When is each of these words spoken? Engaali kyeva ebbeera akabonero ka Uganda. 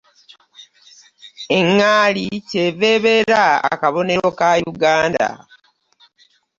Engaali 1.57 2.25
kyeva 2.49 2.85
ebbeera 2.95 3.43
akabonero 3.71 4.27
ka 4.39 4.49
Uganda. 4.71 5.27